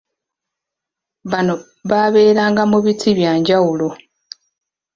[1.31, 1.53] Bano
[1.89, 3.87] baabeeranga mu biti byanjawulo.